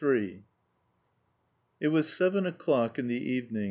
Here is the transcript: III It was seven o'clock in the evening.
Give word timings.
III 0.03 0.43
It 1.79 1.89
was 1.89 2.11
seven 2.11 2.47
o'clock 2.47 2.97
in 2.97 3.05
the 3.05 3.23
evening. 3.33 3.59